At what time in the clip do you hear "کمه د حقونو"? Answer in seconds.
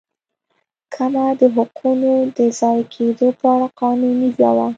0.93-2.13